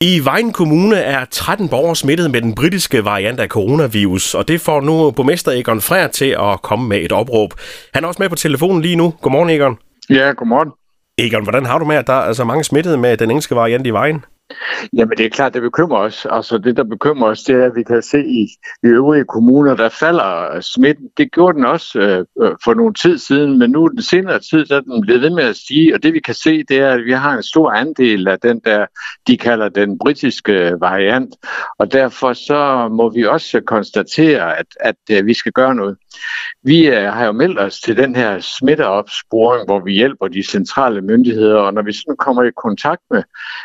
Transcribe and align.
I 0.00 0.20
Vejen 0.24 0.52
Kommune 0.52 0.96
er 0.96 1.24
13 1.24 1.68
borgere 1.68 1.96
smittet 1.96 2.30
med 2.30 2.42
den 2.42 2.54
britiske 2.54 3.04
variant 3.04 3.40
af 3.40 3.48
coronavirus, 3.48 4.34
og 4.34 4.48
det 4.48 4.60
får 4.60 4.80
nu 4.80 5.10
borgmester 5.10 5.52
Egon 5.52 5.80
Frær 5.80 6.06
til 6.06 6.36
at 6.40 6.62
komme 6.62 6.88
med 6.88 6.98
et 6.98 7.12
opråb. 7.12 7.54
Han 7.94 8.04
er 8.04 8.08
også 8.08 8.22
med 8.22 8.28
på 8.28 8.34
telefonen 8.34 8.82
lige 8.82 8.96
nu. 8.96 9.14
Godmorgen, 9.20 9.50
Egon. 9.50 9.78
Ja, 10.10 10.32
godmorgen. 10.32 10.70
Egon, 11.18 11.42
hvordan 11.42 11.66
har 11.66 11.78
du 11.78 11.84
med, 11.84 11.96
at 11.96 12.06
der 12.06 12.12
er 12.12 12.32
så 12.32 12.44
mange 12.44 12.64
smittet 12.64 12.98
med 12.98 13.16
den 13.16 13.30
engelske 13.30 13.54
variant 13.54 13.86
i 13.86 13.90
Vejen? 13.90 14.24
Jamen 14.92 15.18
det 15.18 15.26
er 15.26 15.30
klart, 15.30 15.54
det 15.54 15.62
bekymrer 15.62 15.98
os. 15.98 16.26
Altså 16.30 16.58
det, 16.58 16.76
der 16.76 16.84
bekymrer 16.84 17.28
os, 17.28 17.42
det 17.42 17.54
er, 17.54 17.64
at 17.64 17.76
vi 17.76 17.82
kan 17.82 18.02
se 18.02 18.24
i, 18.24 18.42
i 18.82 18.86
øvrige 18.86 19.24
kommuner, 19.24 19.76
der 19.76 19.88
falder 19.88 20.54
øh, 20.54 20.62
smitten. 20.62 21.08
Det 21.16 21.32
gjorde 21.32 21.56
den 21.56 21.64
også 21.64 21.98
øh, 21.98 22.24
øh, 22.42 22.56
for 22.64 22.74
nogle 22.74 22.94
tid 22.94 23.18
siden, 23.18 23.58
men 23.58 23.70
nu 23.70 23.88
den 23.88 24.02
senere 24.02 24.38
tid, 24.38 24.64
der 24.64 24.76
er 24.76 24.80
den 24.80 25.00
blevet 25.00 25.22
ved 25.22 25.30
med 25.30 25.44
at 25.44 25.56
stige. 25.56 25.94
Og 25.94 26.02
det 26.02 26.14
vi 26.14 26.20
kan 26.20 26.34
se, 26.34 26.62
det 26.62 26.78
er, 26.78 26.90
at 26.90 27.04
vi 27.04 27.12
har 27.12 27.36
en 27.36 27.42
stor 27.42 27.70
andel 27.70 28.28
af 28.28 28.40
den 28.40 28.60
der, 28.64 28.86
de 29.26 29.36
kalder 29.36 29.68
den 29.68 29.98
britiske 29.98 30.52
øh, 30.52 30.80
variant. 30.80 31.34
Og 31.78 31.92
derfor 31.92 32.32
så 32.32 32.88
må 32.88 33.10
vi 33.10 33.24
også 33.24 33.60
konstatere, 33.60 34.56
at, 34.56 34.66
at, 34.80 34.96
at 35.08 35.18
øh, 35.18 35.26
vi 35.26 35.34
skal 35.34 35.52
gøre 35.52 35.74
noget. 35.74 35.96
Vi 36.62 36.88
øh, 36.88 37.12
har 37.12 37.26
jo 37.26 37.32
meldt 37.32 37.58
os 37.58 37.80
til 37.80 37.96
den 37.96 38.16
her 38.16 38.40
smitteopsporing, 38.40 39.66
hvor 39.66 39.80
vi 39.80 39.92
hjælper 39.92 40.28
de 40.28 40.42
centrale 40.42 41.02
myndigheder, 41.02 41.58
og 41.58 41.74
når 41.74 41.82
vi 41.82 41.92
sådan 41.92 42.16
kommer 42.16 42.42
i 42.42 42.50
kontakt 42.56 43.02
med, 43.10 43.22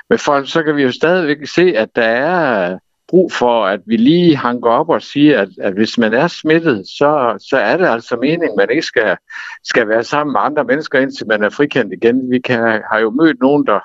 med 0.10 0.18
folk, 0.18 0.52
så 0.52 0.64
kan 0.64 0.76
vi 0.76 0.84
jo 0.84 0.92
stadigvæk 0.92 1.48
se, 1.48 1.74
at 1.78 1.90
der 1.96 2.04
er 2.04 2.72
øh, 2.74 2.80
brug 3.12 3.32
for, 3.32 3.66
at 3.66 3.80
vi 3.86 3.98
lige 3.98 4.36
hanker 4.36 4.70
op 4.70 4.90
og 4.90 5.02
siger, 5.02 5.42
at, 5.42 5.50
at 5.62 5.74
hvis 5.74 5.98
man 5.98 6.14
er 6.14 6.28
smittet, 6.28 6.88
så, 6.88 7.38
så 7.50 7.58
er 7.58 7.78
det 7.78 7.88
altså 7.88 8.16
meningen, 8.16 8.50
at 8.50 8.56
man 8.58 8.70
ikke 8.70 8.82
skal, 8.82 9.18
skal 9.64 9.88
være 9.88 10.04
sammen 10.04 10.34
med 10.34 10.42
andre 10.44 10.64
mennesker, 10.64 11.00
indtil 11.00 11.28
man 11.28 11.44
er 11.44 11.50
frikendt 11.50 11.94
igen. 11.94 12.32
Vi 12.32 12.40
kan, 12.40 12.82
har 12.92 13.00
jo 13.00 13.10
mødt 13.10 13.40
nogen, 13.42 13.66
der, 13.68 13.80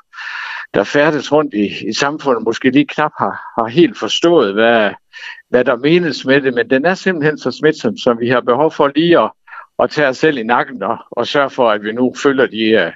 der 0.75 0.85
færdes 0.85 1.33
rundt 1.33 1.55
i, 1.55 1.89
i 1.89 1.93
samfundet, 1.93 2.45
måske 2.45 2.71
lige 2.71 2.87
knap 2.87 3.13
har, 3.19 3.35
har 3.59 3.69
helt 3.69 3.99
forstået, 3.99 4.55
hvad, 4.55 4.91
hvad 5.51 5.65
der 5.65 5.77
menes 5.77 6.25
med 6.25 6.41
det, 6.41 6.55
men 6.55 6.71
den 6.71 6.85
er 6.85 6.95
simpelthen 6.95 7.39
så 7.39 7.51
smitsom, 7.51 7.97
som 7.97 8.21
vi 8.21 8.29
har 8.29 8.41
behov 8.41 8.73
for 8.73 8.93
lige 8.95 9.19
at, 9.19 9.31
at 9.83 9.91
tage 9.91 10.09
os 10.09 10.17
selv 10.17 10.39
i 10.39 10.43
nakken 10.43 10.83
og, 10.83 10.99
og 11.11 11.27
sørge 11.27 11.51
for, 11.51 11.71
at 11.71 11.85
vi 11.85 11.93
nu 11.93 12.15
følger 12.23 12.47
de, 12.47 12.87
uh, 12.87 12.93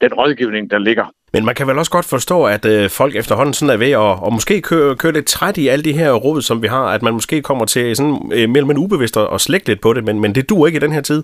den 0.00 0.14
rådgivning, 0.14 0.70
der 0.70 0.78
ligger. 0.78 1.04
Men 1.32 1.44
man 1.44 1.54
kan 1.54 1.66
vel 1.66 1.78
også 1.78 1.90
godt 1.90 2.04
forstå, 2.04 2.44
at 2.44 2.64
øh, 2.64 2.90
folk 2.90 3.16
efterhånden 3.16 3.54
sådan 3.54 3.72
er 3.74 3.76
ved 3.76 3.90
at 3.90 3.98
og 3.98 4.32
måske 4.32 4.60
køre, 4.60 4.96
køre 4.96 5.12
lidt 5.12 5.26
træt 5.26 5.56
i 5.56 5.68
alle 5.68 5.84
de 5.84 5.92
her 5.92 6.12
råd, 6.12 6.42
som 6.42 6.62
vi 6.62 6.66
har, 6.66 6.84
at 6.84 7.02
man 7.02 7.12
måske 7.12 7.42
kommer 7.42 7.64
til 7.64 7.96
sådan 7.96 8.32
øh, 8.32 8.50
mellem 8.50 8.70
en 8.70 8.78
ubevidst 8.78 9.16
og 9.16 9.40
slække 9.40 9.66
lidt 9.68 9.80
på 9.80 9.92
det, 9.92 10.04
men, 10.04 10.20
men 10.20 10.34
det 10.34 10.48
duer 10.48 10.66
ikke 10.66 10.76
i 10.76 10.80
den 10.80 10.92
her 10.92 11.00
tid. 11.00 11.22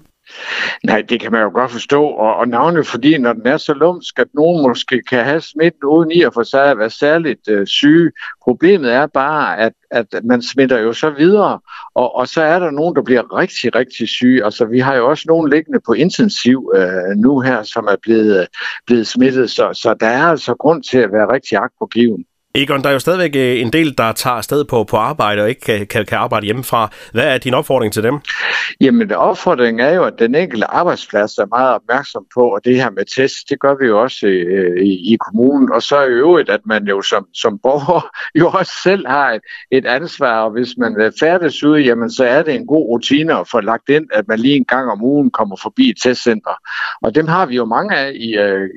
Nej, 0.85 1.03
det 1.09 1.21
kan 1.21 1.33
man 1.33 1.43
jo 1.43 1.51
godt 1.55 1.71
forstå, 1.71 2.05
og, 2.05 2.37
og 2.37 2.49
navnet 2.49 2.87
fordi, 2.87 3.19
når 3.19 3.33
den 3.33 3.47
er 3.47 3.57
så 3.57 3.75
lumsk, 3.75 4.19
at 4.19 4.27
nogen 4.35 4.63
måske 4.63 5.03
kan 5.03 5.25
have 5.25 5.41
smitten 5.41 5.85
uden 5.85 6.11
i 6.11 6.23
at 6.23 6.35
for 6.35 6.43
sig 6.43 6.71
at 6.71 6.79
være 6.79 6.91
særligt 6.91 7.49
øh, 7.49 7.67
syge. 7.67 8.11
Problemet 8.45 8.93
er 8.93 9.07
bare, 9.07 9.59
at, 9.59 9.73
at 9.91 10.07
man 10.25 10.43
smitter 10.43 10.79
jo 10.79 10.93
så 10.93 11.11
videre, 11.11 11.61
og, 11.95 12.17
og 12.17 12.29
så 12.29 12.43
er 12.43 12.59
der 12.59 12.71
nogen, 12.71 12.97
der 12.97 13.03
bliver 13.03 13.39
rigtig, 13.39 13.75
rigtig 13.75 14.09
syge. 14.09 14.45
Altså, 14.45 14.65
vi 14.65 14.79
har 14.79 14.95
jo 14.95 15.11
også 15.11 15.25
nogen 15.27 15.51
liggende 15.51 15.81
på 15.87 15.93
intensiv 15.93 16.73
øh, 16.75 17.17
nu 17.17 17.41
her, 17.41 17.63
som 17.63 17.85
er 17.85 17.97
blevet, 18.03 18.41
øh, 18.41 18.47
blevet 18.87 19.07
smittet, 19.07 19.51
så, 19.51 19.71
så 19.73 19.95
der 20.01 20.07
er 20.07 20.25
altså 20.25 20.55
grund 20.55 20.83
til 20.83 20.99
at 20.99 21.13
være 21.13 21.33
rigtig 21.33 21.59
agtpågiven. 21.59 22.25
Egon, 22.55 22.83
der 22.83 22.89
er 22.89 22.93
jo 22.93 22.99
stadigvæk 22.99 23.37
øh, 23.37 23.61
en 23.61 23.73
del, 23.73 23.99
der 23.99 24.13
tager 24.13 24.41
sted 24.41 24.65
på, 24.65 24.85
på 24.85 24.97
arbejde 24.97 25.43
og 25.43 25.49
ikke 25.49 25.61
kan, 25.61 25.87
kan, 25.87 26.07
kan 26.07 26.19
arbejde 26.19 26.47
hjemmefra. 26.47 26.91
Hvad 27.13 27.35
er 27.35 27.39
din 27.39 27.55
opfordring 27.55 27.93
til 27.93 28.03
dem? 28.03 28.19
Jamen, 28.81 29.13
opfordringen 29.13 29.81
er 29.81 29.95
jo, 29.95 30.05
at 30.05 30.19
den 30.19 30.35
enkelte 30.35 30.67
arbejdsplads 30.67 31.39
er 31.39 31.47
meget 31.47 31.75
opmærksom 31.75 32.27
på, 32.35 32.41
og 32.41 32.65
det 32.65 32.77
her 32.77 32.91
med 32.91 33.05
test, 33.05 33.37
det 33.49 33.61
gør 33.61 33.75
vi 33.81 33.87
jo 33.87 34.03
også 34.03 34.27
i, 34.27 34.41
i, 34.83 35.13
i 35.13 35.17
kommunen. 35.27 35.73
Og 35.73 35.83
så 35.83 36.03
i 36.03 36.09
øvrigt, 36.09 36.51
at 36.51 36.61
man 36.65 36.87
jo 36.87 37.03
som, 37.03 37.27
som 37.35 37.59
borger 37.63 38.11
jo 38.41 38.49
også 38.49 38.73
selv 38.83 39.07
har 39.07 39.31
et, 39.31 39.43
et 39.71 39.87
ansvar, 39.87 40.41
og 40.41 40.51
hvis 40.51 40.77
man 40.79 41.01
øh, 41.01 41.13
færdes 41.21 41.65
ude, 41.65 41.81
jamen 41.81 42.11
så 42.11 42.25
er 42.25 42.43
det 42.43 42.55
en 42.55 42.67
god 42.67 42.89
rutine 42.89 43.39
at 43.39 43.49
få 43.49 43.61
lagt 43.61 43.89
ind, 43.89 44.07
at 44.13 44.29
man 44.29 44.39
lige 44.39 44.57
en 44.57 44.65
gang 44.65 44.91
om 44.91 45.05
ugen 45.05 45.31
kommer 45.31 45.57
forbi 45.63 45.91
et 45.91 45.97
testcenter. 46.03 46.55
Og 47.03 47.15
dem 47.15 47.29
har 47.29 47.47
vi 47.47 47.57
jo 47.57 47.65
mange 47.65 47.97
af 47.97 48.13
i, 48.15 48.31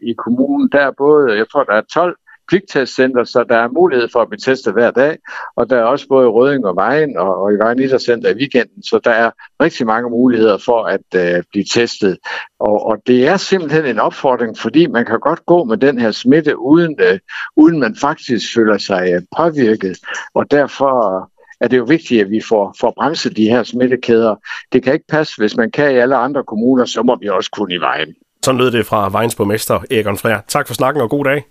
i 0.09 0.13
kommunen. 0.13 0.69
Der 0.71 0.79
er 0.79 0.91
både, 0.97 1.37
jeg 1.37 1.45
tror, 1.51 1.63
der 1.63 1.73
er 1.73 1.81
12 1.93 2.17
kviktestcenter, 2.49 3.23
så 3.23 3.45
der 3.49 3.57
er 3.57 3.67
mulighed 3.67 4.07
for 4.11 4.21
at 4.21 4.29
blive 4.29 4.39
testet 4.39 4.73
hver 4.73 4.91
dag, 4.91 5.17
og 5.55 5.69
der 5.69 5.77
er 5.77 5.83
også 5.83 6.07
både 6.07 6.27
Røding 6.27 6.65
og 6.65 6.75
Vejen 6.75 7.17
og, 7.17 7.41
og 7.41 7.53
i 7.53 7.55
Vejen 7.55 7.79
Idrætscenter 7.79 8.29
i 8.29 8.37
weekenden, 8.37 8.83
så 8.83 8.99
der 9.03 9.11
er 9.11 9.31
rigtig 9.61 9.85
mange 9.85 10.09
muligheder 10.09 10.57
for 10.57 10.83
at 10.83 11.07
øh, 11.15 11.43
blive 11.51 11.65
testet. 11.73 12.17
Og, 12.59 12.85
og 12.85 12.97
det 13.07 13.27
er 13.27 13.37
simpelthen 13.37 13.85
en 13.85 13.99
opfordring, 13.99 14.57
fordi 14.57 14.87
man 14.87 15.05
kan 15.05 15.19
godt 15.19 15.45
gå 15.45 15.63
med 15.63 15.77
den 15.77 15.99
her 15.99 16.11
smitte, 16.11 16.59
uden, 16.59 16.95
øh, 16.99 17.19
uden 17.55 17.79
man 17.79 17.95
faktisk 18.01 18.53
føler 18.55 18.77
sig 18.77 19.13
øh, 19.13 19.21
påvirket, 19.37 19.97
og 20.33 20.51
derfor 20.51 21.15
øh, 21.15 21.27
er 21.61 21.67
det 21.67 21.77
jo 21.77 21.83
vigtigt, 21.83 22.21
at 22.21 22.29
vi 22.29 22.41
får, 22.49 22.75
får 22.79 22.93
bremset 22.97 23.37
de 23.37 23.49
her 23.49 23.63
smittekæder. 23.63 24.35
Det 24.73 24.83
kan 24.83 24.93
ikke 24.93 25.05
passe, 25.09 25.33
hvis 25.37 25.55
man 25.55 25.71
kan 25.71 25.91
i 25.91 25.97
alle 25.97 26.15
andre 26.15 26.43
kommuner, 26.43 26.85
så 26.85 27.03
må 27.03 27.17
vi 27.21 27.29
også 27.29 27.49
kunne 27.51 27.73
i 27.73 27.77
vejen. 27.77 28.15
Sådan 28.45 28.59
lød 28.59 28.71
det 28.71 28.85
fra 28.85 29.09
Vejens 29.09 29.35
borgmester 29.35 29.79
Egon 29.91 30.17
Frær. 30.17 30.39
Tak 30.47 30.67
for 30.67 30.73
snakken 30.73 31.01
og 31.01 31.09
god 31.09 31.25
dag. 31.25 31.43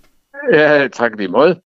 Ja, 0.51 0.89
tak 0.89 1.17
lige 1.17 1.29
måde. 1.29 1.61